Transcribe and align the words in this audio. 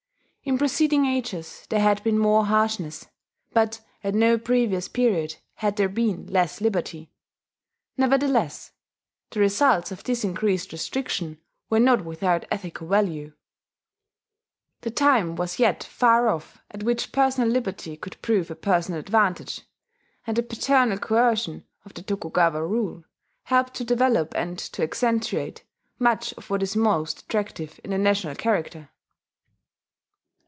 In 0.43 0.57
preceding 0.57 1.05
ages 1.05 1.65
there 1.69 1.79
had 1.79 2.03
been 2.03 2.17
more 2.17 2.45
harshness; 2.47 3.05
but 3.53 3.79
at 4.03 4.15
no 4.15 4.39
previous 4.39 4.87
period 4.87 5.35
had 5.57 5.75
there 5.77 5.87
been 5.87 6.25
less 6.25 6.59
liberty. 6.59 7.11
Nevertheless, 7.95 8.71
the 9.29 9.39
results 9.39 9.91
of 9.91 10.03
this 10.03 10.23
increased 10.23 10.71
restriction 10.71 11.39
were 11.69 11.79
not 11.79 12.03
without 12.03 12.45
ethical 12.49 12.87
value: 12.87 13.33
the 14.81 14.89
time 14.89 15.35
was 15.35 15.59
yet 15.59 15.83
far 15.83 16.27
off 16.27 16.57
at 16.71 16.81
which 16.81 17.11
personal 17.11 17.47
liberty 17.47 17.95
could 17.95 18.19
prove 18.23 18.49
a 18.49 18.55
personal 18.55 18.99
advantage; 18.99 19.61
and 20.25 20.35
the 20.35 20.43
paternal 20.43 20.97
coercion 20.97 21.65
of 21.85 21.93
the 21.93 22.01
Tokugawa 22.01 22.65
rule 22.65 23.03
helped 23.43 23.75
to 23.75 23.83
develop 23.83 24.33
and 24.35 24.57
to 24.57 24.81
accentuate 24.81 25.63
much 25.99 26.33
of 26.33 26.49
what 26.49 26.63
is 26.63 26.75
most 26.75 27.21
attractive 27.21 27.79
in 27.83 27.91
the 27.91 27.97
national 27.99 28.33
character. 28.33 28.89